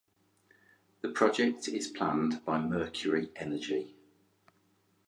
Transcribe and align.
The 1.01 1.09
project 1.09 1.67
is 1.67 1.87
planned 1.89 2.43
by 2.43 2.57
Mercury 2.59 3.29
Energy. 3.35 3.93